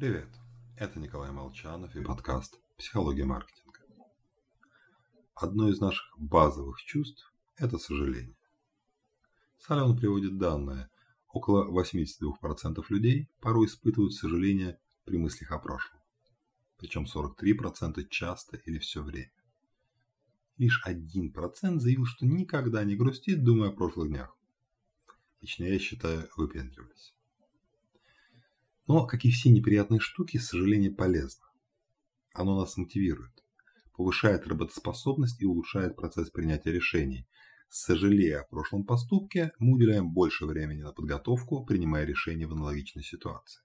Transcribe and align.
Привет, 0.00 0.30
это 0.78 0.98
Николай 0.98 1.30
Молчанов 1.30 1.94
и 1.94 2.02
подкаст 2.02 2.58
«Психология 2.78 3.26
маркетинга». 3.26 3.80
Одно 5.34 5.68
из 5.68 5.78
наших 5.78 6.18
базовых 6.18 6.82
чувств– 6.82 7.30
это 7.58 7.76
сожаление. 7.76 8.38
Салон 9.58 9.98
приводит 9.98 10.38
данные. 10.38 10.88
Около 11.28 11.70
82% 11.70 12.82
людей 12.88 13.28
порой 13.42 13.66
испытывают 13.66 14.14
сожаление 14.14 14.80
при 15.04 15.18
мыслях 15.18 15.52
о 15.52 15.58
прошлом. 15.58 16.00
Причем 16.78 17.04
43% 17.04 18.02
часто 18.08 18.56
или 18.56 18.78
все 18.78 19.02
время. 19.02 19.34
Лишь 20.56 20.82
1% 20.82 21.78
заявил, 21.78 22.06
что 22.06 22.24
никогда 22.24 22.84
не 22.84 22.96
грустит, 22.96 23.44
думая 23.44 23.68
о 23.68 23.72
прошлых 23.72 24.08
днях. 24.08 24.34
Лично 25.42 25.64
я 25.64 25.78
считаю, 25.78 26.30
выпендривались. 26.38 27.12
Но, 28.92 29.06
как 29.06 29.24
и 29.24 29.30
все 29.30 29.50
неприятные 29.50 30.00
штуки, 30.00 30.36
сожаление 30.38 30.90
полезно. 30.90 31.46
Оно 32.34 32.58
нас 32.58 32.76
мотивирует, 32.76 33.44
повышает 33.96 34.48
работоспособность 34.48 35.40
и 35.40 35.46
улучшает 35.46 35.94
процесс 35.94 36.28
принятия 36.30 36.72
решений. 36.72 37.28
Сожалея 37.68 38.40
о 38.40 38.48
прошлом 38.48 38.82
поступке, 38.82 39.52
мы 39.60 39.76
уделяем 39.76 40.10
больше 40.10 40.44
времени 40.44 40.82
на 40.82 40.92
подготовку, 40.92 41.64
принимая 41.64 42.04
решения 42.04 42.48
в 42.48 42.52
аналогичной 42.52 43.04
ситуации. 43.04 43.62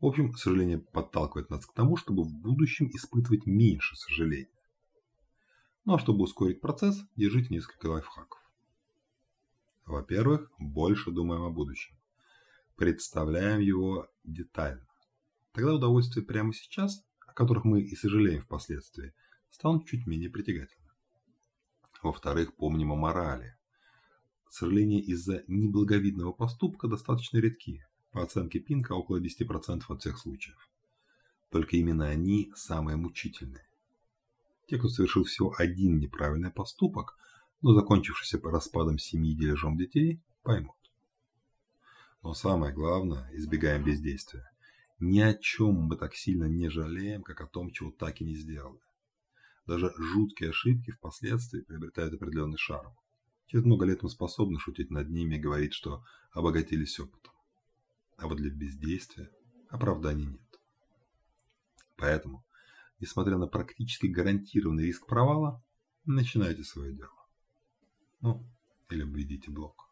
В 0.00 0.04
общем, 0.04 0.34
сожаление 0.34 0.76
подталкивает 0.76 1.48
нас 1.48 1.64
к 1.64 1.72
тому, 1.72 1.96
чтобы 1.96 2.24
в 2.24 2.34
будущем 2.34 2.90
испытывать 2.92 3.46
меньше 3.46 3.96
сожаления. 3.96 4.60
Ну 5.86 5.94
а 5.94 5.98
чтобы 5.98 6.24
ускорить 6.24 6.60
процесс, 6.60 7.02
держите 7.16 7.54
несколько 7.54 7.86
лайфхаков. 7.86 8.38
Во-первых, 9.86 10.50
больше 10.58 11.10
думаем 11.10 11.44
о 11.44 11.50
будущем 11.50 11.96
представляем 12.76 13.60
его 13.60 14.08
детально. 14.24 14.86
Тогда 15.52 15.74
удовольствия 15.74 16.22
прямо 16.22 16.52
сейчас, 16.52 17.04
о 17.26 17.32
которых 17.32 17.64
мы 17.64 17.82
и 17.82 17.94
сожалеем 17.94 18.42
впоследствии, 18.42 19.12
станут 19.50 19.86
чуть 19.86 20.06
менее 20.06 20.30
притягательны. 20.30 20.90
Во-вторых, 22.02 22.56
помним 22.56 22.92
о 22.92 22.96
морали. 22.96 23.56
Сожаления 24.50 25.00
из-за 25.00 25.44
неблаговидного 25.46 26.32
поступка 26.32 26.88
достаточно 26.88 27.38
редки. 27.38 27.84
По 28.10 28.22
оценке 28.22 28.58
Пинка, 28.58 28.92
около 28.92 29.20
10% 29.20 29.82
от 29.88 30.00
всех 30.00 30.18
случаев. 30.18 30.68
Только 31.50 31.76
именно 31.76 32.06
они 32.06 32.52
самые 32.54 32.96
мучительные. 32.96 33.66
Те, 34.66 34.78
кто 34.78 34.88
совершил 34.88 35.24
всего 35.24 35.54
один 35.56 35.98
неправильный 35.98 36.50
поступок, 36.50 37.16
но 37.62 37.74
закончившийся 37.74 38.38
по 38.38 38.50
распадом 38.50 38.98
семьи 38.98 39.32
и 39.32 39.36
дележом 39.36 39.76
детей, 39.76 40.20
поймут. 40.42 40.76
Но 42.22 42.34
самое 42.34 42.72
главное, 42.72 43.28
избегаем 43.32 43.84
бездействия. 43.84 44.48
Ни 45.00 45.20
о 45.20 45.34
чем 45.34 45.74
мы 45.74 45.96
так 45.96 46.14
сильно 46.14 46.44
не 46.44 46.68
жалеем, 46.68 47.22
как 47.22 47.40
о 47.40 47.48
том, 47.48 47.72
чего 47.72 47.90
так 47.90 48.20
и 48.20 48.24
не 48.24 48.36
сделали. 48.36 48.78
Даже 49.66 49.92
жуткие 49.96 50.50
ошибки 50.50 50.92
впоследствии 50.92 51.60
приобретают 51.60 52.14
определенный 52.14 52.58
шарм. 52.58 52.94
Через 53.46 53.64
много 53.64 53.84
лет 53.84 54.02
мы 54.02 54.08
способны 54.08 54.58
шутить 54.60 54.90
над 54.90 55.10
ними 55.10 55.34
и 55.34 55.40
говорить, 55.40 55.74
что 55.74 56.04
обогатились 56.30 56.98
опытом. 57.00 57.32
А 58.16 58.28
вот 58.28 58.38
для 58.38 58.50
бездействия 58.50 59.30
оправданий 59.68 60.26
нет. 60.26 60.60
Поэтому, 61.96 62.44
несмотря 63.00 63.36
на 63.38 63.48
практически 63.48 64.06
гарантированный 64.06 64.84
риск 64.86 65.06
провала, 65.06 65.62
начинайте 66.04 66.62
свое 66.62 66.92
дело. 66.92 67.26
Ну, 68.20 68.46
или 68.90 69.02
обведите 69.02 69.50
блок. 69.50 69.91